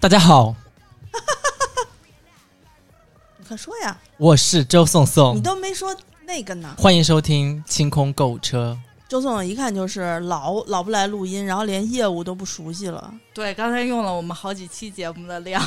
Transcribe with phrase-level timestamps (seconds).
[0.00, 0.54] 大家好，
[3.36, 3.98] 你快说呀！
[4.16, 5.92] 我是周颂你颂，都没说
[6.24, 6.72] 那个呢。
[6.78, 8.78] 欢迎收听清空购物车。
[9.08, 13.12] 周总一看就是老老不来录音，然后连业务都不熟悉了。
[13.34, 15.60] 对，刚才用了我们好几期节目的量，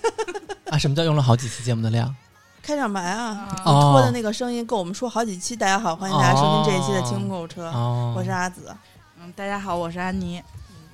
[0.70, 2.16] 啊，什么叫用了好几期节目的量？
[2.62, 5.54] 开场白啊，啊哦拖的那个声音够我们说好几期。
[5.54, 8.74] 大家好，欢迎大家收听这一期的清空购物车，哦，我是阿紫。
[9.20, 10.42] 嗯，大家好，我是安妮。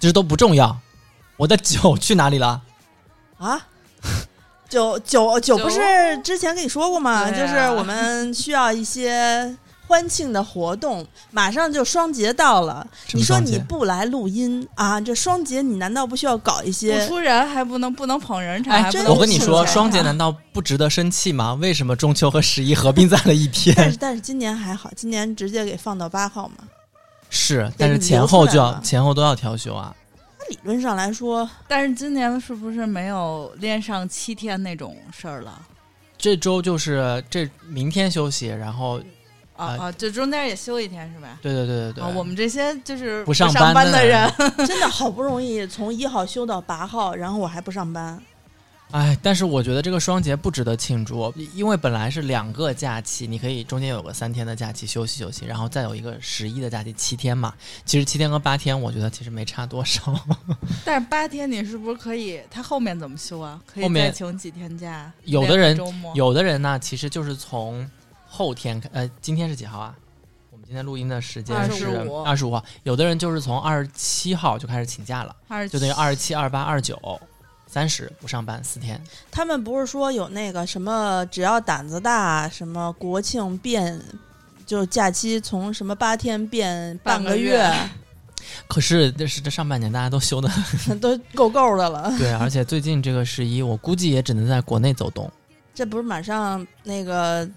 [0.00, 0.76] 这都不重要。
[1.36, 2.60] 我的酒去哪里了？
[3.42, 3.60] 啊，
[4.70, 5.80] 酒酒酒酒不是
[6.22, 7.24] 之前跟你说过吗？
[7.24, 9.56] 啊就是我们需要一些
[9.88, 12.86] 欢庆的活动，马上就双节到了。
[13.12, 15.00] 你说你不来录音啊？
[15.00, 17.06] 这双节你难道不需要搞一不些？
[17.06, 21.54] 出人还不能不能捧人场，我跟你说，双节难道不值得生气吗？
[21.54, 23.98] 为什么中秋和十一合并在了一天但天是？
[23.98, 26.64] 但是今年还好，今年直接给放到八号嘛。
[27.28, 29.94] 是，但是前后就要前后都要调休啊。
[30.52, 35.60] 那理论上来说，但是今年是不是没有连上七天那种事儿了？
[36.18, 39.00] 这周就是这明天休息，然后
[39.56, 41.38] 啊啊啊，就中间也休一天是吧？
[41.42, 44.32] 对对对对对，啊，我们这些就是不上上班的的人，
[44.66, 48.20] 真的好不容易从一号休到八号，然后我还不上班。
[48.92, 57.54] 哎，但是我觉得这个双节不值得庆祝，因为本来是两个假期，你可以中间有个三天的假期休息休息，然后再有一个十一的假期七天嘛。
[57.86, 60.14] 其实七天和八天，我觉得其实没差多少。
[60.84, 62.38] 但是八天你是不是可以？
[62.50, 63.58] 他后面怎么休啊？
[63.66, 65.10] 可以再请几天假？
[65.24, 65.78] 有的人
[66.14, 67.90] 有的人呢，其实就是从
[68.28, 69.94] 后天开，呃，今天是几号啊？
[70.50, 71.86] 我们今天录音的时间是
[72.26, 75.34] 二十五号，有的人就是从二十七号就开始请假了，
[75.70, 76.94] 就等于二十七、二八、二九、
[77.72, 79.00] 三十不上班四天。
[79.30, 83.98] 他们不是说有那个什么，只要胆子大，什么国庆变，
[84.66, 87.90] 就假期从什么八天变半半个月月，
[88.68, 90.50] 可是这是这上半年大家都休的
[91.00, 92.14] 都够够的了。
[92.18, 95.32] 对，而且最近这个十一，我估计也只能在国内走动。
[95.74, 97.48] 这不是马上那个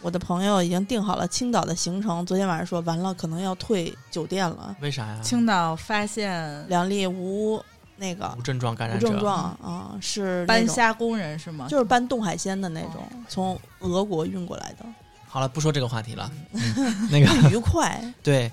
[0.00, 4.76] 我的朋友已经订好了青岛的行程，昨天晚上说完了，可能要退酒店了。
[4.80, 5.18] 为啥呀？
[5.20, 7.60] 青岛发现两例无
[7.96, 9.06] 那个无症状感染者。
[9.06, 11.66] 无症状啊、是搬虾工人是吗？
[11.68, 14.84] 就是搬冻海鲜的那种，从俄国运过来的，
[15.28, 16.30] 好了，不说这个话题了。
[16.52, 18.00] 嗯、那个愉快。
[18.22, 18.50] 对，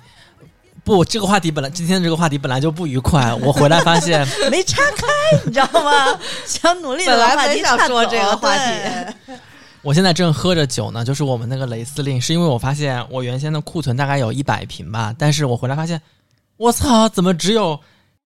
[0.83, 3.33] 不，这个话题本来今天这个话题本来就不愉快。
[3.35, 5.05] 我回来发现， 没岔开，
[5.45, 6.19] 你知道吗？
[6.45, 9.33] 想努力的本来把话题没想说这个话题
[9.83, 15.99] 我现在正喝着酒呢，就是我们那个雷司令，是因为我发现我原先的库存大概有一百瓶吧，但是我回来发现，
[16.57, 17.79] 我操，怎么只有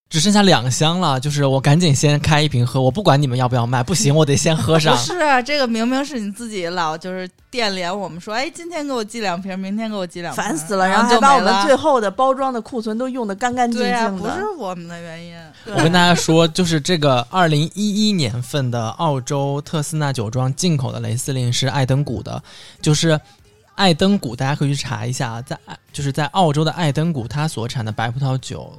[0.07, 1.19] 只剩下两箱了？
[1.19, 5.01] 就是我赶紧先开一瓶喝，我不管你们要不要卖，不行，我得先喝上 不。
[5.01, 14.11] 是啊，这个明明是你自己老就是电联我们说，哎，今天给我寄两瓶，明天给我寄两瓶，烦死了，然然后就把我们最后的包装的库存都用的干干净净对啊，的。
[14.17, 15.35] 不是我们的原因。
[15.75, 22.41] 我跟大家说，就是这个二零一一年份的澳洲特斯纳酒庄进口的雷司令是爱登谷的，
[22.79, 23.19] 就是
[23.73, 25.57] 爱登谷，大家可以去查一下啊，在
[25.91, 28.71] 就是在澳洲的爱登谷，它所产的白葡萄酒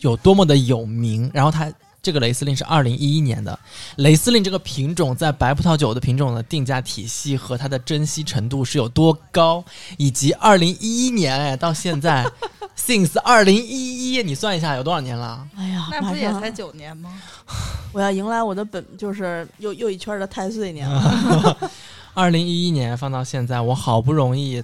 [0.00, 1.30] 有多么的有名。
[1.32, 1.72] 然后它
[2.02, 3.58] 这个雷司令是二零一一年的，
[3.96, 9.62] 雷司令这个品种在白葡萄酒的品种的定价体系和它的珍惜程度是有多高，
[9.98, 12.26] 以及二零一一年哎到现在，
[12.74, 15.46] since 二零一一，你算一下有多少年了？
[15.56, 17.12] 哎呀，那不也才九年吗？
[17.92, 21.70] 我要迎来我的本，就是又又一圈的太岁年了。
[22.14, 24.62] 二零一一年放到现在，我好不容易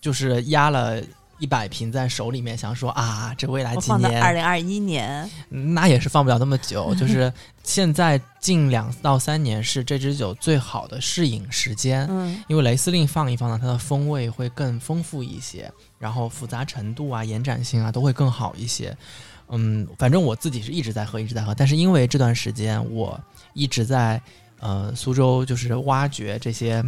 [0.00, 1.02] 就是压了
[1.38, 6.94] 一百瓶在手里面，想说啊，这未来几年二零二一年，那也是放不了那么久。
[6.96, 18.96] 就是现在近两到三年是这支酒最好的适饮时间，嗯，因为雷司令放一放呢，它的风味会更丰富一些，然后复杂程度啊、延展性啊都会更好一些。
[19.48, 23.20] 嗯，反正我自己是一直在喝，一直在喝，但是因为这段时间我
[23.52, 24.20] 一直在
[24.60, 26.82] 呃苏州，就是挖掘这些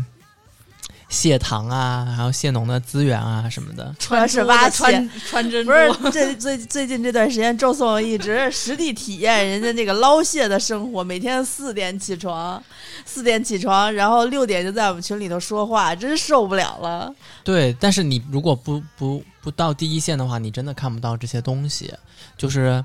[1.08, 3.94] 蟹塘啊，还有蟹农的资源啊什么的。
[3.98, 5.08] 主要是挖穿。
[5.28, 12.62] 穿珍珠，不是这最最近这段时间，周颂一直实地体验人家那个捞蟹的生活，每天四点起床，
[13.06, 17.14] 四点起床，然后六点就在我们群里头说话，真受不了了。
[17.44, 21.94] 对，但是你如果不不不到第一线的话，你真的看不到这些东西。
[22.36, 22.84] 就是，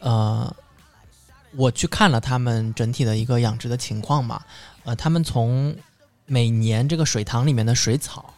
[0.00, 0.54] 呃，
[1.56, 4.40] 我去看了他们整体的一个养殖的情况嘛，
[4.84, 5.74] 呃，他们从
[6.26, 8.32] 每年这个水塘里面的水草，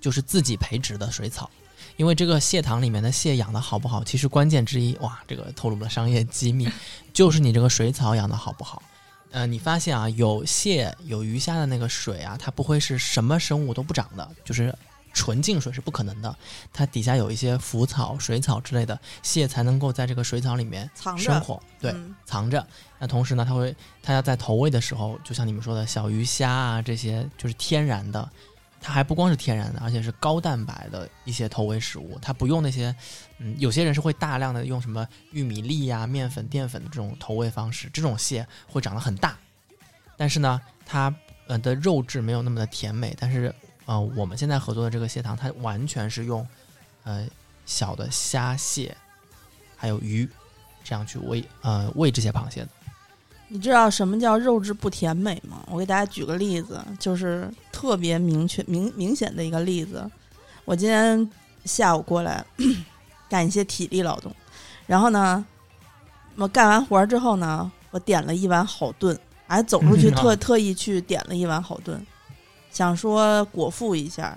[0.00, 1.50] 就是自己培植的水草。
[1.96, 6.68] 因为这个蟹塘里面的蟹养的好不好，其实关键之一，哇，这个透露了商业机密，
[7.12, 8.82] 就是你这个水草养的好不好。
[9.30, 14.74] 呃，你发现啊，有蟹有鱼虾的那个水啊，它不会是什么生物都不长的，就是
[15.14, 16.36] 纯净水是不可能的，
[16.70, 22.66] 它底下有一些浮草、水草之类的，蟹才能够在这个水草里面，生活，对，嗯藏着。
[22.98, 28.28] 那同时呢，它会，它要在投喂的时候，就像你们说的小鱼虾啊这些，就是天然的。
[28.78, 32.16] 它还不光是天然的，而且是高蛋白的一些投喂食物。
[32.22, 32.94] 它不用那些，
[33.38, 39.36] 嗯，有些人是会大量的用什么玉米粒呀、面粉、淀粉的这种投喂方式，这种蟹会长得很大，
[40.16, 41.12] 但是呢，它
[41.48, 43.16] 呃的肉质没有那么的甜美。
[43.18, 43.52] 但是
[43.86, 46.46] 呃，我们现在合作的这个蟹塘，它完全是用
[47.02, 47.26] 呃
[47.64, 48.96] 小的虾蟹
[49.74, 50.28] 还有鱼
[50.84, 52.68] 这样去喂呃喂这些螃蟹的。
[53.48, 55.62] 你知道什么叫肉质不甜美吗？
[55.70, 60.04] 我给大家举个例子，就是特别明确、明明显的一个例子。
[60.64, 61.30] 我今天
[61.64, 62.44] 下午过来
[63.30, 64.34] 干一些体力劳动，
[64.86, 65.44] 然后呢，
[66.34, 69.16] 我干完活儿之后呢，我点了一碗好炖，
[69.46, 72.04] 还走出去嗯 啊特特意去点了一碗好炖，
[72.70, 74.36] 想说果腹一下。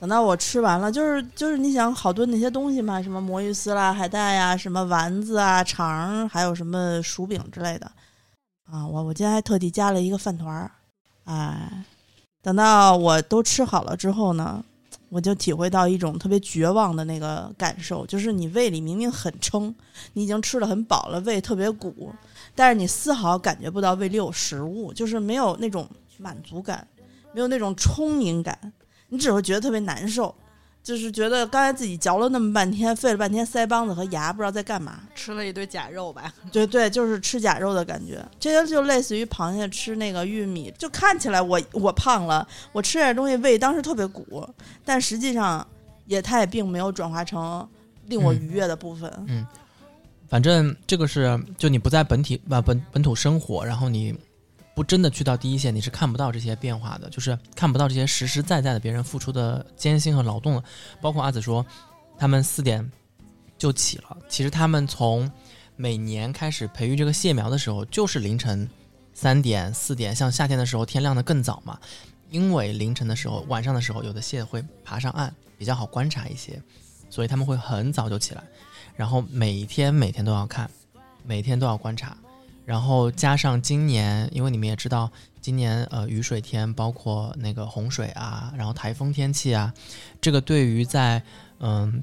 [0.00, 7.90] 等到我吃完了，就是就是你想好炖那些东西嘛，什么魔芋丝啦、海带呀、什么丸子啊、肠儿，还有什么薯饼之类的。
[8.70, 10.70] 啊，我我今天还特地加了一个饭团儿，
[11.24, 11.84] 哎，
[12.42, 14.64] 等到我都吃好了之后呢，
[15.10, 19.74] 我就体会到一种特别绝望的那个感受，就是你胃里明明很撑，
[20.14, 22.10] 你已经吃的很饱了，胃特别鼓，
[22.54, 26.86] 但是你丝毫感觉不到胃里有食物，就是没有那种满足感，
[27.32, 28.72] 没有那种充盈感，
[29.08, 30.34] 你只会觉得特别难受。
[30.84, 35.00] 就是觉得刚才自己嚼了那么半天，费了半天腮帮子和牙，不知道在干嘛。
[35.14, 36.30] 吃了一堆假肉吧？
[36.52, 38.22] 对对，就是吃假肉的感觉。
[38.38, 44.46] 这个就类似于螃蟹吃那个玉米，就看起来我我胖了，我吃点东西胃当时特别鼓，
[44.84, 45.66] 但实际上
[46.04, 47.66] 也它也并没有转化成
[48.06, 49.10] 令我愉悦的部分。
[49.26, 49.44] 嗯
[50.28, 54.14] 反正这个是，就你不在本体啊本本土生活，然后你
[54.74, 60.64] 不真的去到第一线，你是看不到这些变化的，就是看不到这些实实在在的别人付出的艰辛和劳动的。
[61.00, 61.64] 包括阿紫说，
[62.18, 62.90] 他们四点
[63.56, 65.30] 就起了，其实他们从
[65.76, 68.68] 每年开始培育这个蟹苗的时候，就是凌晨
[69.12, 71.78] 三点四点，像夏天的时候天亮的更早嘛，
[72.30, 76.60] 因为凌晨的时候、晚上的时候，有的蟹会爬上岸，比较好观察一些，
[77.08, 78.42] 所以他们会很早就起来。
[78.96, 80.68] 然后每天每天都要看，
[81.24, 82.16] 每天都要观察，
[82.64, 89.72] 然后加上今年，因为你们也知道，今年呃雨水天，包括那个洪水啊，然后台风天气啊，
[90.20, 91.22] 这个对于在
[91.60, 92.02] 嗯、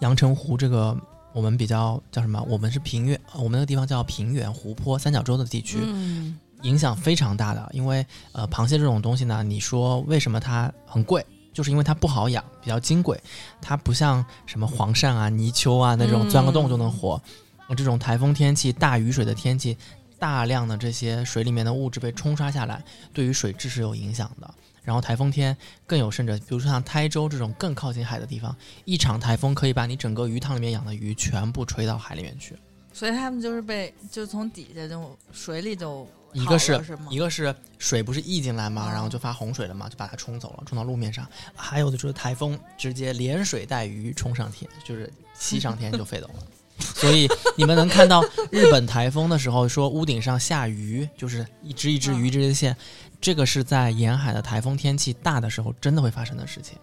[0.00, 0.96] 阳澄湖这个
[1.32, 2.44] 我们比较叫什么？
[2.48, 7.70] 我们是平原，我们那个地方叫平原湖泊三角洲的地区，嗯，影响非常大的。
[7.72, 11.24] 因为呃，螃蟹这种东西呢，你说为什么它很贵？
[11.52, 13.20] 就是因为它不好养，比较金贵，
[13.60, 17.10] 它不像什么黄鳝啊、泥鳅啊那种嗯钻个洞就能活。
[17.12, 17.22] 呃
[17.68, 19.76] 这种台风天气、大雨水的天气，
[20.18, 24.54] 大量的这些水里面的物质被冲刷下来，对于水质是有影响的。
[24.82, 25.56] 然后台风天
[25.86, 28.54] 更有甚者，比如说像台州这种更靠近海的地方，
[28.84, 32.56] 一场台风可以把你整个鱼塘里面养的鱼全部吹到海里面去。
[32.92, 36.78] 所以他们就是被就从底下就水里就一个是
[37.10, 41.26] 一个是水不是溢进来嘛，哦然后就发洪水了嘛，就把它冲走了，冲到路面上。
[41.54, 46.34] 还有的就是台风直接连水带鱼冲上天，就是吸上天就飞走了。
[46.82, 52.76] 所以你们能看到日本台风的时候，说屋顶上下鱼，就是一只一只鱼，一只一只线，
[53.20, 56.76] 这个是在沿海的台风天气大的时候真的会发生的事情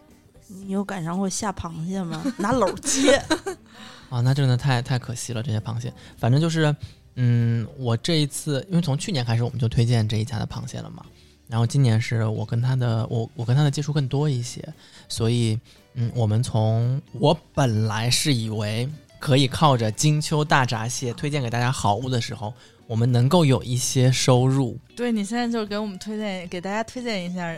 [0.48, 2.24] 你有赶上过下螃蟹吗？
[2.38, 3.24] 拿篓接，
[4.10, 4.20] 啊！
[4.22, 5.94] 那真的太太可惜了，这些螃蟹。
[6.18, 6.76] 反正就是，
[7.16, 11.06] 嗯，我这一次因为从去年开始我们就推荐这一家的螃蟹了嘛，
[11.48, 14.68] 然后今年是我跟他的我我跟他的接触更多一些，
[15.08, 15.60] 所以
[15.94, 18.90] 嗯，我们从我本来是以为
[19.20, 22.54] 可以靠着金秋大闸蟹推荐给大家好物的时候，
[22.88, 24.78] 我们能够有一些收入。
[24.96, 27.56] 对你现在就是给我们推荐，给大家推荐一下，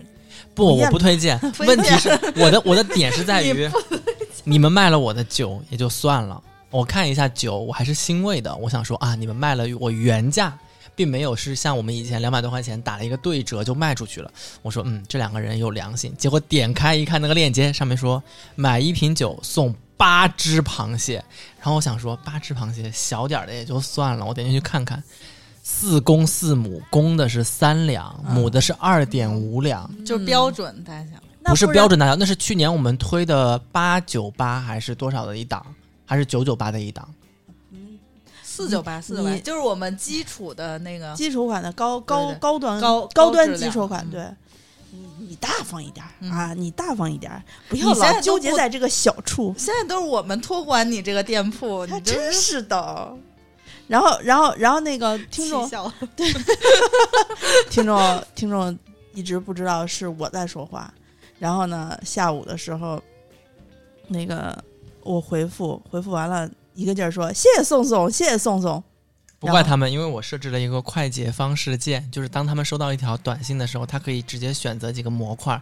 [0.55, 1.39] 不，我不推荐。
[1.53, 3.69] 推荐问题是我的我的点是在于，
[4.43, 6.41] 你们卖了我的酒也就算了，
[6.71, 8.53] 我看一下酒，我还是欣慰的。
[8.55, 10.57] 我想说啊，你们卖了我原价，
[10.95, 14.31] 并没有是像我们以前两百多块钱打了一个对折就卖出去了。
[14.63, 16.13] 我说嗯，这两个人有良心。
[16.17, 18.21] 结果点开一看那个链接，上面说
[18.55, 21.23] 买一瓶酒送八只螃蟹，
[21.59, 25.03] 然后我想说八只螃蟹小点儿的也就算了，我点进去看看。
[25.61, 31.11] 四公四母，公的是三两，母的是二点五两，就是标准大小。
[31.43, 35.63] 不是标准大小，那是去年我们推的八九八还是多少的一档，
[36.03, 37.07] 还是九九八的一档？
[38.41, 44.27] 四九八四九八，就是我们基础的那个，基础款的高高高端高高端基础款，嗯对。
[44.91, 46.53] 你你大方一点啊！
[46.53, 49.55] 你大方一点儿，不要老纠结在这个小处。
[49.57, 53.17] 现在都是我们托管你这个店铺，你真是的。
[53.87, 55.91] 然后，然后，然后那个听众气笑
[57.69, 58.77] 听众 听众
[59.13, 60.93] 一直不知道是我在说话，
[61.39, 63.01] 然后呢，下午的时候，
[64.07, 64.57] 那个
[65.03, 68.83] 我回复回复完了，一个劲儿说谢谢宋宋，谢谢宋宋。
[69.41, 75.59] 不怪他们，因为我设置了一个快捷方式键，就是当他们收到一条短信的时候，他可以直接选择几个模块。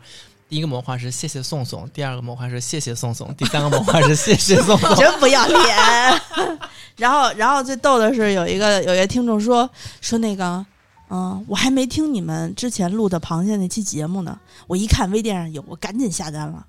[0.50, 4.94] 第一个模块是谢谢宋宋，第二个模块是谢谢宋宋，第三个模块是谢谢宋宋。
[5.00, 6.22] 真不要脸。
[6.98, 9.70] 然后，然后最逗的是有一个有一个听众说
[10.02, 10.66] 说那个，
[11.10, 16.66] 嗯，我还没听你们之前录的螃蟹那期节目呢，我一看微店上有，我赶紧下单了。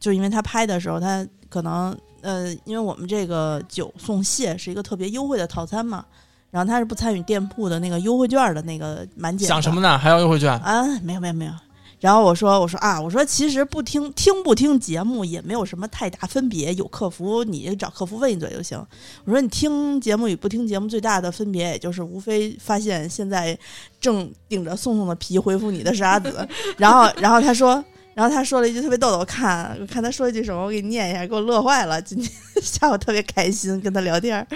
[0.00, 6.04] 就因为他拍的时候，他可能呃，因为我们这个酒送蟹是一个特别优惠的套餐嘛，
[6.50, 9.46] 然后他是不参与店铺的那个优惠券的那个满减。
[9.46, 9.98] 想什么呢？
[9.98, 10.50] 还要优惠券？
[10.60, 11.52] 啊，没有没有没有。
[12.00, 18.78] 然后我说我说啊，我说其实不听听不听节目也没有什么太大分别，有客服你找客服问一嘴就行。
[19.24, 23.58] 我说你听节目与不听节目最大的分别，也就是无非发现现在
[24.00, 27.84] 正顶着宋宋的皮回复你的是阿紫，然后然后他说。
[28.14, 32.00] 然后他说了一句特别逗的，我看我看他说一句什么，我给你念一下，给我乐坏了。
[32.00, 32.30] 今天
[32.62, 34.46] 下午特别开心跟他聊天儿，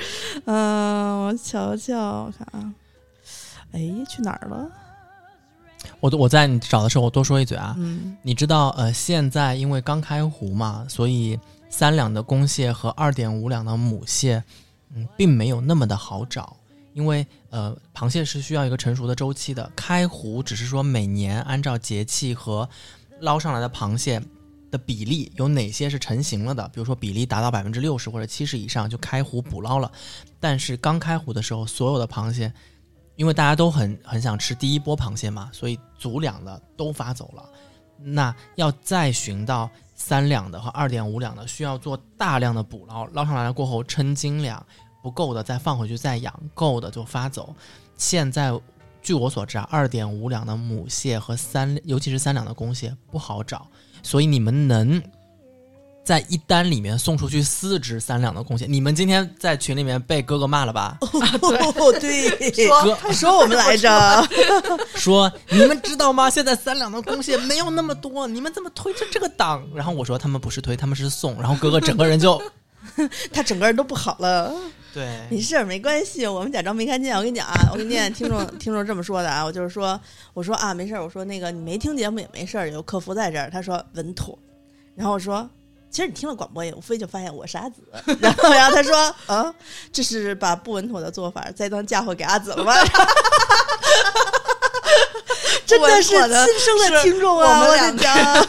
[0.46, 2.72] 嗯、我瞧瞧，我看啊，
[3.72, 4.70] 哎，去哪儿了？
[6.00, 7.74] 我我在你找的时候，我多说一嘴啊。
[7.78, 11.38] 嗯，你知道，呃，现在因为刚开湖嘛，所以
[11.68, 14.42] 三两的公蟹和二点五两的母蟹，
[14.94, 16.56] 嗯，并没有那么的好找。
[16.94, 22.68] 因为呃，螃蟹是需要一个成熟的周期的，开湖只是说每年按照节气和
[23.20, 24.22] 捞上来的螃蟹
[24.70, 29.90] 的比例有哪些是成型了的，比如说比例达到百分之六十或者七十以上就开湖捕捞了。
[30.38, 32.52] 但是刚开湖的时候，所有的螃蟹，
[33.16, 37.48] 因为大家都很很想吃第一波螃蟹嘛，所以足两的都发走了。
[38.00, 44.64] 那要再寻到三两的和二点五两的，需要做大量的捕捞，捞上来了过后称斤两，
[45.02, 47.52] 不够的再放回去再养，够的就发走。
[47.96, 48.52] 现在
[49.08, 53.66] 据我所知啊，二点五两的母蟹和三，尤其是三两的公蟹不好找，
[54.02, 55.02] 所以你们能
[56.04, 60.98] 在一单里面送出去四只三两的公蟹，你们今天在群里面被哥哥骂了吧？
[61.00, 64.28] 哦，对，说他说我们来着，
[64.94, 66.28] 说你们知道吗？
[66.28, 69.66] 现在三两的公蟹没有那么多，你们怎么推着这个档？
[69.74, 71.34] 然后我说他们不是推，他们是送。
[71.40, 72.38] 然后哥哥整个人就
[73.32, 74.52] 他整个人都不好了。
[74.94, 77.16] 对没事儿，没关系，我们假装没看见。
[77.16, 80.00] 我跟你讲啊，我跟你讲，听众 听众这么说的啊，我就是说，
[80.34, 84.38] 我说啊，没事儿，我说那个你没听节目也没事儿，有客服在这儿，他说稳妥。
[84.94, 85.48] 然后我说，
[85.90, 87.82] 其实你听了广播也无非就发现我是阿紫。
[88.20, 89.54] 然后然后他说，啊，
[89.92, 92.74] 这是把不稳妥的做法再当嫁祸给阿紫了吗？
[95.66, 96.18] 真的是亲
[96.58, 97.60] 生的听众啊！
[97.60, 98.48] 我们两跟你讲，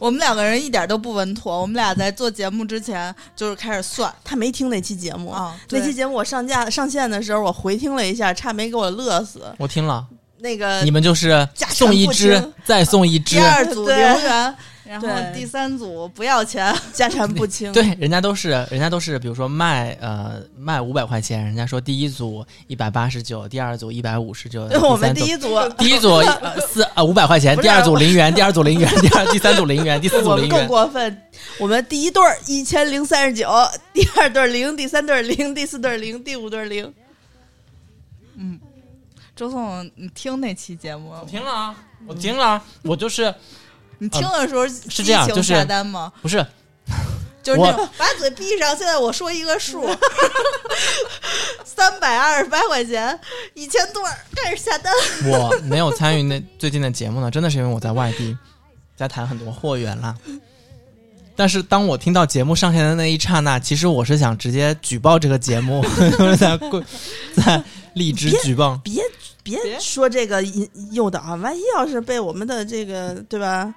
[0.00, 1.60] 我们两个人一点都不稳妥。
[1.60, 9.42] 我们俩在做节目之前就是开始算他没听那期节目啊，那期节目我上架上线的时候，我回听了一下，差没给我乐死。
[9.58, 10.04] 我听了，
[10.38, 14.56] 那个你们就是送一不只再送一只第，二组对零元，
[14.90, 16.74] 然后第三组不要钱。
[16.92, 30.66] 家产不清，对，人家都是人家都是，比如说卖呃卖五百块钱，人家说第一组一百八十九，第二组一百五十九，我们第一组，第一组呃四呃五百块钱， 第二组零元，第二组零元，第二第三组零元，第四组我们更。
[30.66, 31.22] 过分。
[31.58, 33.48] 我们第一对儿一千零三十九，
[33.92, 36.92] 第二对零，第三对零，第四对零，第五对零。
[38.36, 38.58] 嗯。
[39.36, 41.10] 周总，你听那期节目？
[41.10, 43.34] 我听了啊，我听了啊，我就是
[44.00, 46.12] 你听的时候是这样就是下单吗？
[46.20, 46.44] 不是
[47.42, 49.88] 就是那种把嘴闭上，现在我说一个数，
[51.64, 53.18] 三百二十八块钱，
[53.54, 54.92] 一千对儿，开始下单。
[55.24, 58.36] 我没有参与那最近的节目呢，真的是因为我在外地，
[58.96, 60.14] 在谈很多货源啦。
[61.34, 65.82] 但是当我听到节目上线的那一刹那，其实我是想直接举报这个节目，
[66.38, 66.82] 在贵
[67.34, 67.62] 在
[67.94, 68.78] 荔枝举报。
[68.84, 69.02] 别
[69.42, 73.74] 别别说这个引诱导，万一要是被我们的这个对吧，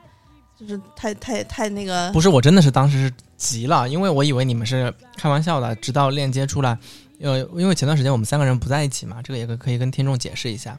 [0.68, 6.78] 就是太太太那个不是，我真的是当时是急了，因为我以为你们是开玩笑的，直到链接出来，
[7.22, 10.78] 呃，因为前段时间我们三个人不在一起嘛，这个也可可以跟听众解释一下。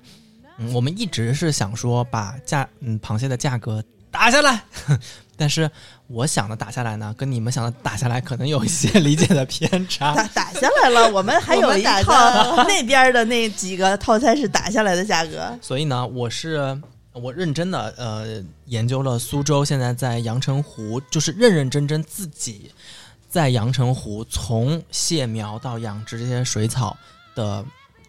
[0.58, 4.62] 嗯，我们一直是想说把价嗯螃蟹的价格打下来，
[5.36, 5.68] 但是
[6.06, 10.14] 我想的打下来呢，跟你们想的打下来可能有一些理解的偏差。
[10.14, 15.58] 打打下来了，我们还有一套那边的那几个套餐是打下来的价格。
[15.60, 16.80] 所以呢，我是
[17.14, 22.72] 我认真的呃研究了苏州现在在阳澄湖，就是认认真真自己
[23.28, 26.96] 在阳澄湖从蟹苗到养殖这些水草
[27.34, 27.64] 的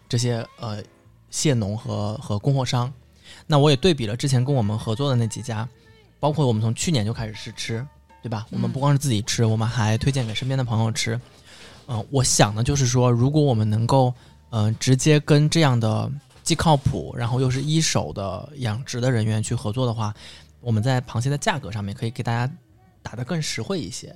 [0.08, 0.82] 这些呃
[1.30, 2.92] 蟹农和和供货商。
[3.46, 5.68] 那我也对比了之前跟我们合作的那几家，
[6.18, 7.86] 包括我们从去年就开始试吃，
[8.22, 8.46] 对吧？
[8.50, 11.20] 我们不光是自己吃，我们还推荐给身边的朋友吃。
[11.88, 14.12] 嗯、我想的就是说，如果我们能够
[14.50, 16.10] 嗯、呃直接跟这样的
[16.46, 20.14] 既靠谱，然后又是一手的养殖的人员去合作的话，
[20.60, 22.50] 我们在螃蟹的价格上面可以给大家
[23.02, 24.14] 打得更实惠一些。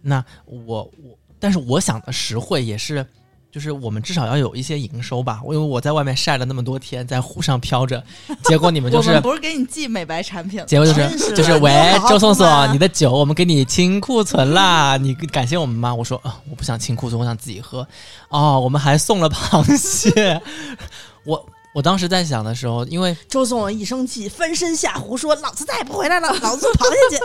[0.00, 3.06] 那我我，但是我想的实惠也是。
[3.50, 8.02] 就是我们至少要有一些营收吧，因为我在外面晒了那么多天，在湖上飘着，
[8.44, 11.70] 结果你们就是们不是给你寄美白产品，结果就是是就是喂
[12.08, 15.94] 周宋服嘛宋，你的酒我们给你清库存啦，你感谢我们吗？
[15.94, 17.86] 我说啊，我不想清库存，我想自己喝。
[18.30, 20.40] 哦，我们还送了螃蟹。
[21.24, 27.24] 我我当时在想的时候，因为周颂一生气，翻身下湖说：“老子再也不回来了，老子螃蟹去。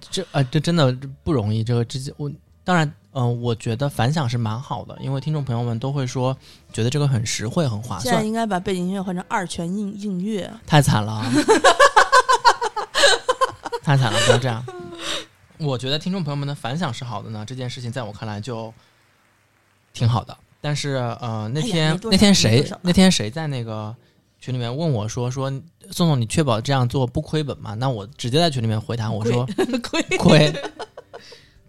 [0.10, 2.30] 这呃这真的不容易，这个直接我
[2.62, 6.36] 当然嗯、呃我觉得反响是蛮好的，因为听众朋友们都会说
[6.72, 10.48] 觉得这个很实惠很”划算，现在应该把背景音乐换成二泉映映月。
[10.64, 11.24] 太惨了，
[13.82, 14.64] 太惨了，不要这样。
[15.58, 18.72] 我觉得听众朋友们的反响是好的呢，这件事情在我看来就
[19.92, 20.38] 挺好的。
[20.68, 23.96] 但是呃，那天、那天谁那天谁在那个
[24.38, 25.50] 群里面问我说说
[25.90, 27.72] 宋宋，你确保这样做不亏本吗？
[27.72, 29.48] 那我直接在群里面回答我说
[29.82, 30.54] 亏 亏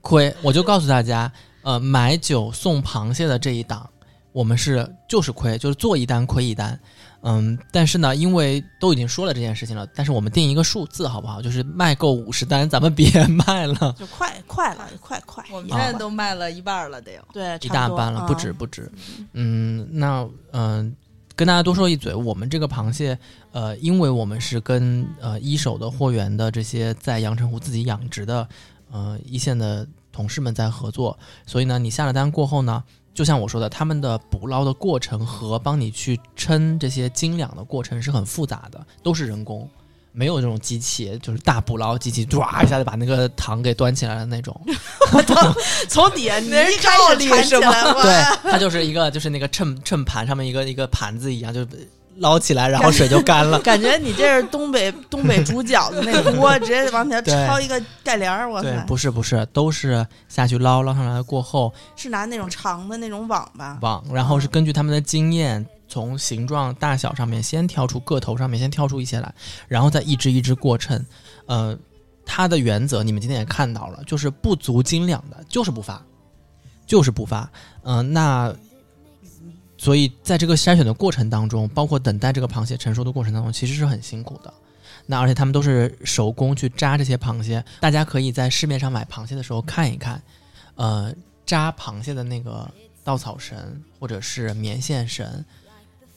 [0.01, 3.89] 亏，我就告诉大家，呃，买酒送螃蟹的这一档，
[4.33, 6.77] 我们是就是亏，就是做一单亏一单。
[7.21, 11.41] 嗯，但是呢，因为都已经说了这件事情了，但是我们定一个数字好不好？
[11.41, 15.43] 就是卖够五十单，咱们别 卖了，就快快了，快快！
[15.51, 17.21] 我们现在都卖了一半了，得有。
[17.33, 18.53] 对一大半了，不止。
[18.53, 18.89] 不止。
[19.33, 20.95] 嗯，那嗯、
[21.35, 23.17] 跟大家多说一嘴，我们这个螃蟹，
[23.51, 28.47] 呃，因为我们是跟呃一手的货源的这些在阳澄湖自己养殖的
[28.91, 39.69] 呃一线的同事们在合作，所以呢，你下了单过后呢，就像我说的，他们的捕捞的过程和帮你去称这些斤两的过程是很复杂的，都是人工。
[40.11, 44.59] 没有这种机器，就是大捕捞机器，唰一下就把那个糖给端起来的那种。
[45.87, 51.63] 从底下你那是一开照始铲起来，哇对，它就是一个就是那个秤秤盘上面一个一个盘子一样，就
[52.19, 53.59] 捞起来，然后水就干了。
[53.63, 58.85] 感觉你这是东北东北煮饺子那锅， 直接往前对抄一个盖帘儿，我对，操！
[58.85, 63.77] 不是不是，都是下去捞，捞上来过后是拿那种长的那种网吧？
[63.81, 69.33] 网，然后是根据他们的经验，从形状大小上面先挑出个头上面先挑出一些来，
[69.67, 71.03] 然后再一只一只过秤。
[71.47, 71.77] 呃，
[72.25, 76.01] 它的原则你们今天也看到了，就是不足斤两的，就是不发，
[76.85, 77.49] 就是不发。
[77.83, 78.53] 嗯、那
[79.81, 84.53] 所以在这个筛选的过程当中，包括等待这个螃蟹成熟的过程当中，其实是很辛苦的。
[85.05, 90.21] 那而且他们都是手工去扎这些螃蟹，大家可以在市面上买螃蟹的时候看一看，
[90.75, 91.15] 呃，
[91.45, 92.69] 扎螃蟹的那个
[93.05, 93.57] 稻草绳
[93.97, 95.45] 或者是棉线绳，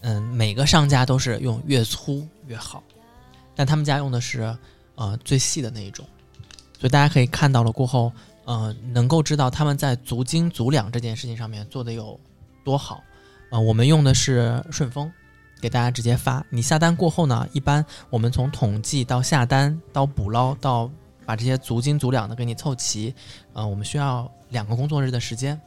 [0.00, 2.82] 嗯，每个商家都是用越粗越好，
[3.54, 4.54] 但他们家用的是
[4.96, 6.04] 呃最细的那一种，
[6.80, 8.12] 所以大家可以看到了过后，
[8.44, 12.18] 呃，能够知道他们在足斤足两这件事情上面做的有
[12.64, 13.00] 多好。
[13.52, 15.12] 呃，我们用的是顺丰，
[15.60, 16.42] 给大家直接发。
[16.48, 20.90] 你下单过后呢，一般我们从统计到下单到捕捞到
[21.26, 23.14] 把这些足斤足两的给你凑齐，
[23.52, 25.60] 呃，我们需要两个工作日的时间。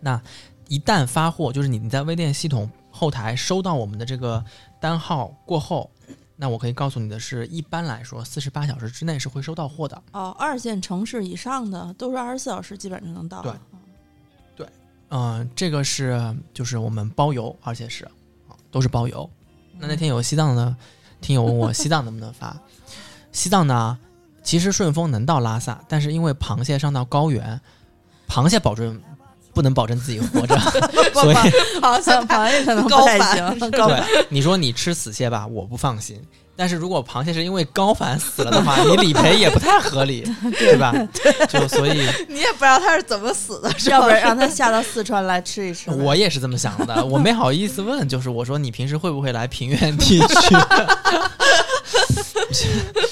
[0.00, 0.20] 那
[0.66, 4.44] 一旦发货，就是你你在微店系统后台收到我们的这个
[4.80, 5.88] 单号过后，
[6.34, 10.02] 那我可以告诉你的是，一般来说四十八小时之内是会收到货的。
[10.10, 13.40] 哦，二线城市以上的都是二十四小时，基本上能到。
[13.40, 13.52] 对
[15.16, 18.10] 嗯、这个是就是我们包邮，而且是啊
[18.72, 19.30] 都是包邮。
[19.78, 20.74] 那那天有西藏的
[21.20, 22.56] 听友问我西藏能不能发，
[23.30, 23.96] 西藏呢，
[24.42, 27.60] 其实顺丰能到拉萨，但是因为螃蟹上到高原，
[28.28, 29.00] 螃蟹保证
[29.52, 30.58] 不能保证自己活着，
[31.12, 31.36] 所以
[31.80, 33.60] 螃蟹螃蟹可能不太行。
[33.70, 36.20] 对你说你吃死蟹吧，我不放心。
[36.56, 40.24] 但是如果螃蟹是因为高反死了的话， 你理赔也不太合理，
[40.58, 40.94] 对吧？
[41.48, 45.90] 就所以你也不知道他是怎么死的， 要不然让他下到四川来吃一吃。
[45.90, 50.54] 我也是这么想的，我没好意思问，就是我说你平时会不会来平原地区？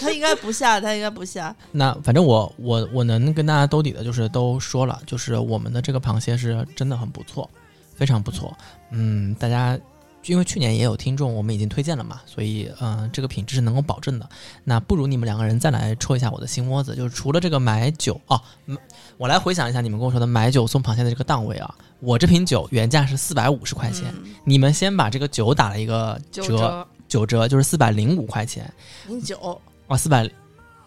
[0.00, 1.55] 他应该不下，他应该不下。
[1.72, 7.48] 那反正我我我能跟大家兜底的，就是都说了，就是我们的这个螃蟹是真的很不错，
[7.96, 8.57] 非常不错。
[8.90, 9.78] 嗯，大家
[10.27, 14.29] 因为去年也有听众，我们已经推荐了嘛，所以嗯、呃这个品质是能够保证的。
[14.65, 18.79] 那不如你们两个人再来戳一下我的心窝子，就是除了这个买酒哦，嗯
[19.19, 24.35] 我来回想一下你们跟我说的买酒送螃蟹的这个档位啊，我这瓶酒原价是四百五十块钱，嗯。
[24.45, 28.73] 你们先把这个酒打了一个九折，九折就是四百零五块钱，
[29.09, 30.29] 零九，哦，四百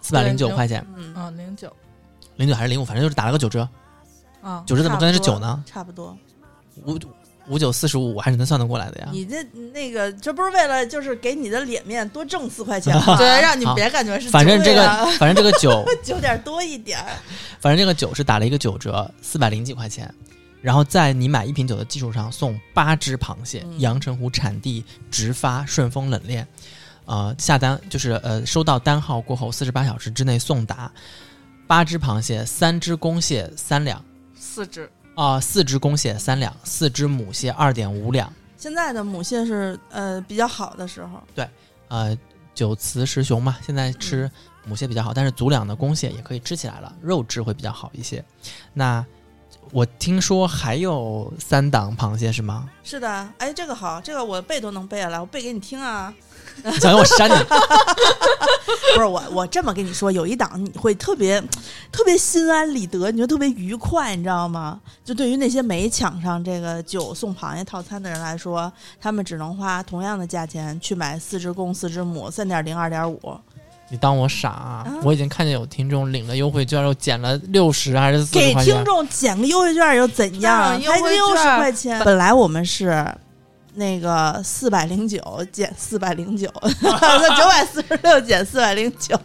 [0.02, 1.72] 四百零九块钱，嗯，嗯，零九。
[2.38, 3.68] 零九还是零五，反正就是打了个九折。
[4.42, 5.64] 啊，九折怎么跟的是九呢？
[5.66, 6.18] 差不多。
[6.84, 7.00] 五
[7.48, 9.10] 五九四十五，我还是能算得过来的呀。
[9.12, 13.16] 你这那个，这不是为了就是给你的脸面多挣四块钱吗？
[13.18, 14.82] 对，让你好别感觉是反正这个
[15.20, 17.08] 反正这个酒， 九点多一点儿。
[17.60, 20.14] 反正这个酒是打了一个九折，四百零几块钱。
[20.62, 26.48] 然后在你买一瓶酒的基础上送八只螃蟹，嗯阳澄湖产地直发顺丰冷链。
[27.06, 30.92] 呃下单就是呃收到单号过后四十八小时之内送达。
[31.68, 34.04] 八只螃蟹，三只公蟹三两，
[34.36, 38.32] 四只，啊、四只公蟹三两，四只母蟹二点五两。
[38.58, 41.48] 现在的母蟹是呃比较好的时候，对
[41.88, 42.18] 呃，
[42.54, 44.30] 九雌十雄嘛，现在吃
[44.66, 48.24] 母蟹比较好，但是足两的公蟹也可以吃起来了，肉质会比较好一些。
[48.74, 49.06] 那
[49.72, 52.70] 我听说还有三档螃蟹是吗？
[52.84, 56.14] 是的，哎，这个好，这个我背都能背下来，我背给你听啊。
[56.80, 57.36] 小心我扇你？
[58.96, 61.42] 不是我，我这么跟你说，有一档你会特别
[61.92, 64.80] 特别心安理得，你就特别愉快，你知道吗？
[65.04, 73.38] 就对于那些没抢上这个酒送螃蟹套餐的人来说，他们只能花同样的价钱去买四只公、四只母、三点零、二点五，
[73.90, 74.86] 你当我傻、啊？
[75.04, 78.74] 我已经看见有听众领了优惠券，又减了六十还是四给十块钱？
[78.76, 80.60] 听众减个优惠券又怎样？
[80.64, 82.02] 当然优惠才六十券块钱。
[82.04, 83.06] 本来我们是
[83.76, 89.20] 那个四百零九减四百零九，那九百四十六减四百零九。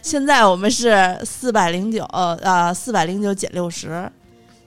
[0.00, 4.10] 现在我们是四百零九，呃，四百零九减六十，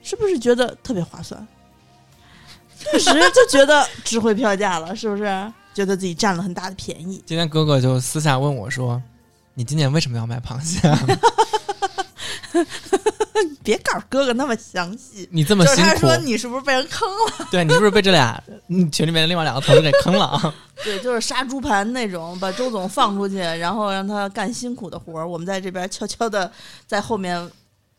[0.02, 1.46] 是不是觉得特别划算？
[2.78, 5.52] 确实就觉得值回票价了，是不是？
[5.76, 7.22] 觉得自己占了很大的便宜。
[7.26, 9.02] 今天哥哥就私下问我说
[9.52, 10.98] ：“你今年为什么要买螃蟹、啊？
[13.62, 17.46] 别告诉哥哥那么详细，你这么辛苦就是他说，你是不是被人坑了？
[17.52, 20.54] 对你是不是被这俩嗯群里面的另外两个同事给坑了啊？
[20.82, 26.50] 对，就是杀猪盘那种，把周总放出去，然后让他干辛苦的活儿，我们在这边悄悄的
[26.86, 27.50] 在后面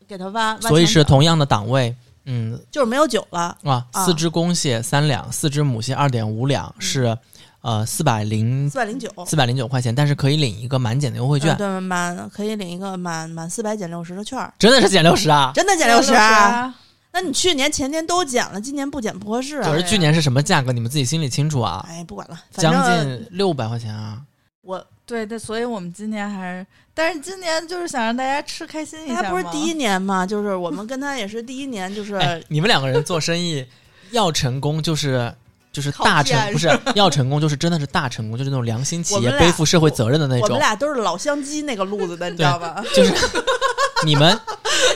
[0.07, 0.55] 给他挖。
[0.55, 7.15] 挖所以是同样的档位，嗯，就是没有酒了，哇，啊四只公蟹三两，四只母蟹二点五两，是
[7.61, 15.51] 呃四百零四百零九四百零九块钱，但是可以领一个满减的优惠券，嗯对，满可以领一个满满四百减六十的券，真的是减六十啊！
[15.53, 16.23] 真的减六十60啊？
[16.23, 16.75] 啊！
[17.11, 19.75] 那你去年前年都减了，今年不减不合适啊可！
[19.75, 20.71] 是去年是什么价格？
[20.71, 24.21] 你们自己心里清楚啊，哎，不管了，将正近六百块钱啊！
[24.61, 29.21] 我对对，所以我们今年还是，但是今年就是想让大家吃开心一下嘛。
[29.23, 33.65] 他不是第一年嘛，就是我们跟他也是第一年，就是哎，你们两个人做生意
[34.11, 35.33] 要成功就是。
[35.77, 40.57] 就是大成不是要成功，就是真的是大成功，就是那种良心企业背负社会责任的那种我们。
[40.57, 42.83] 俩都是老乡鸡那个路子的，你知道吧？
[42.95, 43.13] 就是
[44.03, 44.35] 你们，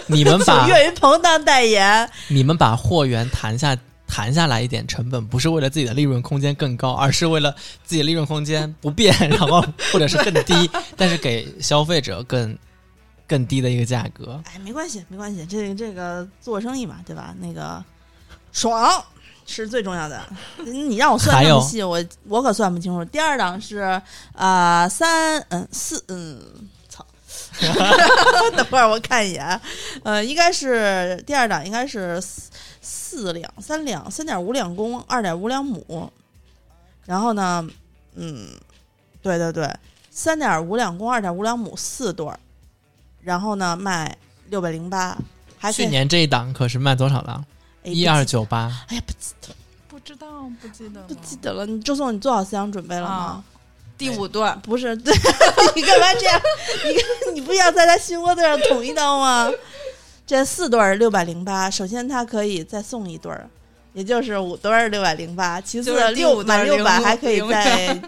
[0.07, 9.63] 你们把岳云鹏当代言，你们把货源谈下谈下来一点成本，不是为了自己的利润空间更高，而是为了自己的利润空间不变， 然后
[9.93, 10.67] 或者是更低，
[10.97, 12.57] 但是给消费者更
[13.27, 14.41] 更低的一个价格。
[14.45, 17.35] 哎，没关系，没关系，这这个做生意嘛，对吧？
[17.39, 17.83] 那个
[18.51, 19.05] 爽
[19.45, 20.21] 是最重要的。
[20.65, 23.03] 你让我算还有那么细，我我可算不清楚。
[23.05, 23.77] 第二档是
[24.33, 26.41] 啊、呃三嗯四嗯
[26.87, 27.05] 操，
[28.55, 29.61] 等会儿我看一眼，
[30.03, 32.51] 呃，应该是第二档应该是四
[32.81, 36.11] 四两三两三点五两公二点五两母，
[37.05, 37.67] 然后呢，
[38.15, 38.47] 嗯，
[39.21, 39.69] 对对对，
[40.09, 42.39] 三点五两公二点五两母四对儿，
[43.21, 44.17] 然后呢卖
[44.49, 45.17] 六百零八，
[45.57, 47.45] 还去年这一档可是卖多少了？
[47.83, 48.71] 哎一二，九八。
[48.89, 49.47] 哎呀不记得
[49.87, 51.65] 不知道不记得不记得了。
[51.65, 53.15] 你周总，你做好思想准备了吗？
[53.15, 53.43] 啊
[53.97, 55.13] 第五段不是，对
[55.75, 56.41] 你干嘛这样？
[56.85, 59.47] 你你不要在他心窝子上捅一刀吗？
[60.25, 63.47] 这四对儿六百零八，首先它可以再送一对儿，
[63.93, 65.61] 也就是五对儿六百零八。
[65.61, 68.01] 其次六五对儿满六百还可以再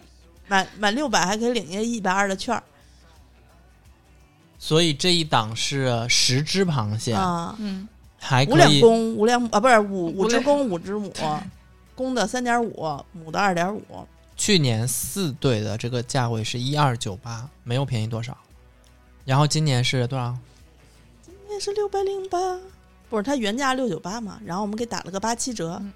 [0.48, 2.64] 满 满六百还可以领一个一百二的券儿
[4.58, 7.56] 所以这一档是十只螃蟹，啊。
[7.60, 7.88] 嗯，
[8.26, 11.14] 还五两公五两母啊，不是五 五只公五只母，
[11.94, 13.84] 公的三点五，母的二点五。
[14.38, 18.36] 去年四对的这个价位是一二九八，没有便宜多少。
[19.26, 20.36] 然后今年是多少？
[21.24, 22.60] 今年是六百零八，
[23.10, 25.94] 不是它原价六九八嘛，然后我们给打了个八七折，嗯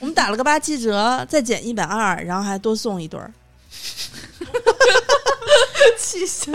[0.00, 3.32] 我们打了个八七折，再减一百二，然后还多送一对儿。
[5.96, 6.50] 气消。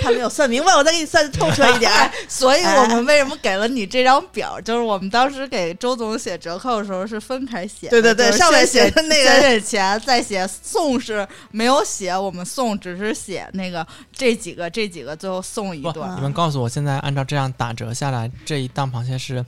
[0.00, 2.10] 他没有算明白，我再给你算的透彻一点儿。
[2.28, 4.60] 所以我们为什么给了你这张表？
[4.60, 16.08] 就是我们当时给周总写折扣的时候是分开写的，对对对就是上面写的那个钱，再写送是没有写，我们送只是写那个这几个这几个最后送一不顿。
[16.16, 19.44] 你们告诉我，现在按照这样打折下来，这一档螃蟹是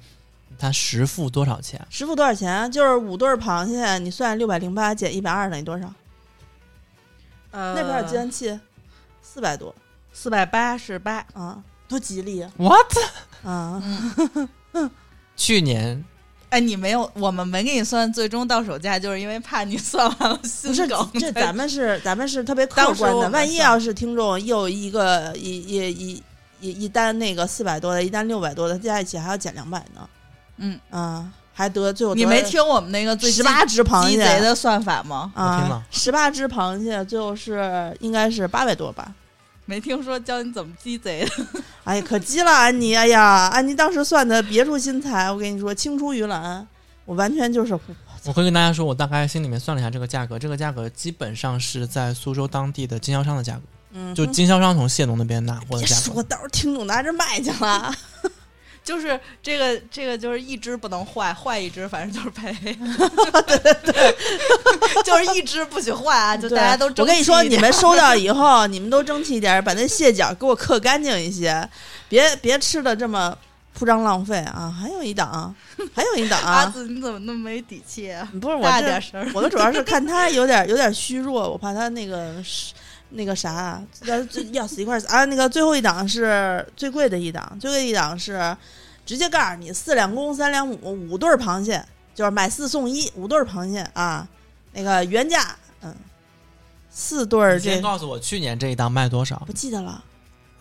[0.59, 1.81] 它实付多少钱？
[1.91, 2.71] 实付多少钱？
[2.71, 5.93] 就是五对儿螃蟹，你算六百零八减一百二等于多少？
[7.51, 8.59] 呃，那边有计算器，
[9.23, 9.75] 四百多
[10.13, 12.97] 四百八十八，啊，多吉利啊！What？
[13.45, 13.83] 啊，
[15.37, 16.05] 去年
[16.51, 21.11] 哎，你没有，我们没给你算最终到手价，就是因为怕你算完了不是梗。
[21.15, 26.23] 这咱们是 咱们是特别客当时观的，们万一要是听众又一个一一一
[26.61, 30.09] 一一单那个四百多的，一单六百多的，加在一起还要减两百呢。
[30.59, 35.33] 嗯啊，还得最后你没听我们那个最十八只螃鸡蟹贼的算法吗？
[35.35, 39.13] 我听了啊，十八只螃蟹最后是应该是八百多吧？
[39.65, 41.63] 没听说教你怎么鸡贼的？
[41.85, 42.95] 哎呀，可鸡了，安妮！
[42.95, 46.67] 哎呀，安妮当时算的别出心裁，我跟你说，青出于蓝，
[47.05, 47.73] 我完全就是
[48.25, 53.63] 我会跟大家说，我大概心里面算了一下这个价格，这个价格基本上是在苏州当地的经销商的价格，
[53.95, 56.03] 嗯，就经销商从谢农那边拿货的价格。
[56.03, 57.93] 说，到时候听众拿着卖去了。
[58.85, 62.53] 就是这个这个就是一只不能坏，坏一只反正就是赔。
[63.47, 64.17] 对对对
[65.05, 66.37] 就是一只不许坏啊！
[66.37, 71.69] 就大家都我跟你说，你们收到以后，你们都争气一点，把那蟹脚给我刻干净一些，
[72.09, 73.37] 别别吃的这么
[73.75, 74.71] 铺张浪费啊！
[74.71, 75.55] 还有一档，
[75.95, 76.67] 还有一档阿啊！
[76.67, 78.29] 紫你怎么那么没底气啊？
[78.41, 79.31] 不是我这大点声。
[79.35, 82.75] 我的主要是看他有点有点虚弱，我怕他那个是
[83.11, 84.17] 那个啥，要
[84.53, 85.25] 要死一块儿死啊！
[85.25, 88.57] 那个最后一档是最贵的一档，最贵一档是
[89.05, 94.29] 直接告诉你四两公三两母五对儿螃蟹，就是买四送一五对儿螃蟹啊，
[94.73, 95.95] 那个原价嗯
[96.91, 99.43] 四对先这告诉我去年这一档卖多少？
[99.47, 100.05] 不记得了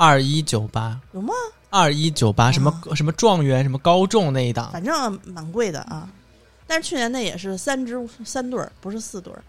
[0.01, 1.31] 二一九八，有吗？
[1.69, 6.09] 二一九八，什么什么状元，什么高中那一档，反正蛮贵的啊，
[6.65, 9.43] 但是去年那也是三只三对儿，不是四对儿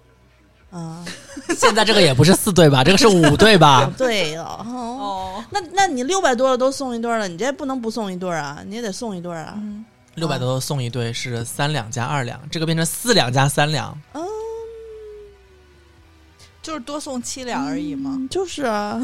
[0.79, 1.03] 啊。
[1.57, 2.85] 现在这个也不是四对吧？
[2.85, 3.91] 这个是五对吧？
[3.97, 9.55] 对了，哦哦，那那你六百多的都送一对儿了，你这不能不送一对儿啊，你也得送一对儿啊。
[9.57, 9.83] 嗯，
[10.17, 13.99] 六百多送一对是三两加二两，这个变成四两加三两。
[14.12, 14.23] 嗯，
[16.62, 18.12] 就是多送七两而已嘛。
[18.14, 18.98] 嗯就是啊，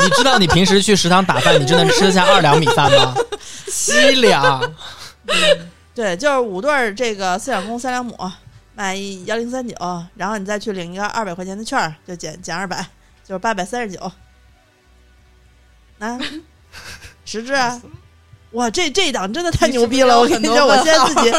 [0.00, 3.14] 你知道你平时去食堂打饭，你真的吃得下二两米饭吗？
[3.70, 4.60] 七两，
[5.94, 8.16] 对，就是五对儿这个四两公三两母，
[8.74, 9.74] 买幺零三九，
[10.16, 12.84] 然后你再去领一个二百块钱的券儿，就减减二百，
[13.24, 14.12] 就是八百三十九。
[16.00, 16.18] 啊，
[17.24, 17.80] 十只啊！
[18.52, 20.18] 哇，这这一档真的太牛逼了！
[20.18, 21.30] 我跟你说，我现在自己，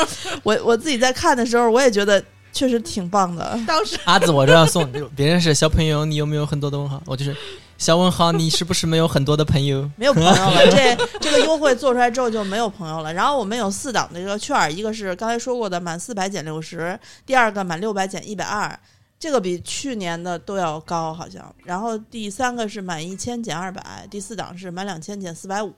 [0.44, 3.60] 我我自己在看的时候，我也觉得确实挺棒的。
[3.66, 7.02] 当时阿紫，我这样送你，别人是小朋友，你有没有很多的问号？
[7.06, 7.36] 我就是
[7.78, 9.90] 小问号，你是不是没有很多的朋友？
[9.98, 13.14] 没有朋友了，这这个优惠做出来之后就没有朋友了。
[13.14, 18.78] 然后我们有四档的一个券儿，一个是刚才说过的满四百减六十，第二个满六百减一百二，
[19.20, 21.54] 这个比去年的都要高好像。
[21.64, 25.74] 然后第三个是满一千减二百，第四档是满两千减四百五，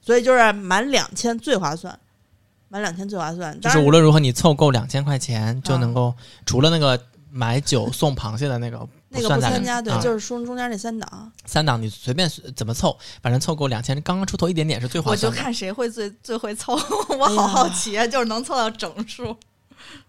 [0.00, 1.98] 所以就是满两千最划算，
[2.72, 3.60] 满两千最划算。
[3.60, 6.14] 就是无论如何，你凑够两千块钱就能够，
[6.46, 6.98] 除了那个
[7.30, 11.30] 买酒送螃蟹的那个那个算在不参加，对，啊就是中中间那三档。
[11.44, 15.42] 三档，你随便怎么凑，反正凑够两千，刚刚出头一点点是最划算我就。
[15.42, 16.72] 看谁会最最会凑，
[17.18, 19.36] 我好好奇啊，就是能凑到整数。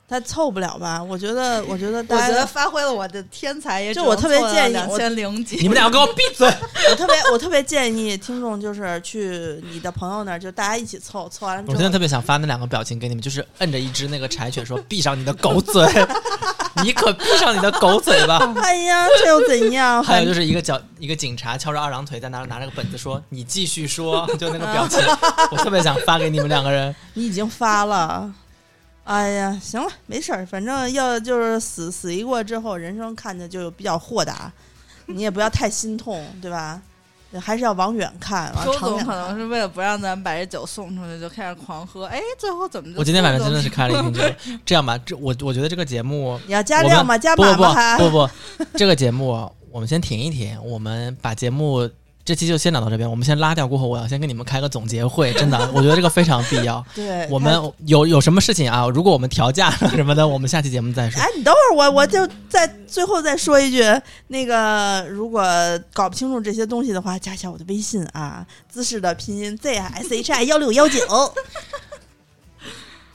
[0.08, 1.02] 他凑不了吧？
[1.02, 5.56] 我觉得，我觉得大家，我觉得发挥了我的天才，也就我特别建议两千零几。
[5.58, 6.48] 你们两个给我闭嘴！
[6.92, 15.84] 我特别我特别建议听众就是去你的朋友那儿，就大家一起凑，凑完了之后，我真的特别想发那两个表情给你们，就是摁着一只那个柴犬说：“闭上你的狗嘴，
[16.84, 18.40] 你可闭上你的狗嘴吧。
[18.62, 25.00] 哎呀，这又怎样？”还有就是一个脚一个警察翘着二郎腿在那儿拿着个本子说：“你继续说。”就那个表情，
[25.50, 26.94] 我特别想发给你们两个人。
[27.14, 28.32] 你已经发了。
[29.06, 34.52] 哎呀，行了，没事儿，反正要就是死死一过之后，人生看着就比较豁达，
[35.08, 36.82] 你也不要太心痛，对吧？
[37.42, 39.38] 还是要往远看，往周长远总可能看。
[39.38, 42.06] 是为了不让咱们把这酒送出去，就开始狂喝。
[42.06, 43.00] 哎，最后怎么就？
[43.00, 44.22] 我今天晚上真的是开了一瓶酒。
[44.64, 47.18] 这样吧，这我我觉得这个节目你要加量吗？
[47.18, 48.30] 加不不不不，
[48.78, 51.90] 这个节目我们先停一停，我们把节目
[52.26, 53.10] 这期就先聊到这边。
[53.10, 56.84] 我们先拉掉过后，我要先跟你们开个总结会，真的， 我觉得这个非常必要。
[56.96, 57.54] 对我们
[57.86, 58.88] 有有什么事情啊？
[58.88, 63.84] 如果我们调价了什么的，我们下期节目再说哎。，你等会儿，我我就在最后再说一句，
[64.28, 65.44] 那个如果
[65.92, 71.00] 搞不清楚这些东西的话，加一下我的微信啊，姿势的拼音 z s h i 幺六幺九。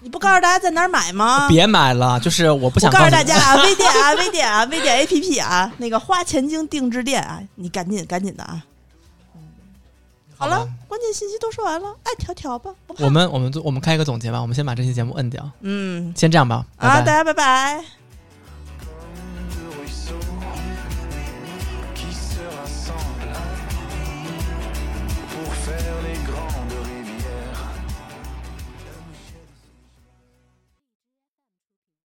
[0.01, 1.49] 你不告诉大家在哪儿买吗？
[1.49, 8.62] 别买了，就是我不想告诉大家啊，微店啊， 微店啊，微店 A P P 啊，那个花钱精定制店啊，你赶紧赶紧的啊！
[10.38, 16.14] 好了，关键信息都说完了，爱调调吧，我们我们做我们开一个总结吧，我们先把这期节目摁掉，嗯。
[16.16, 17.97] 先这样吧，拜啊，拜大家拜拜。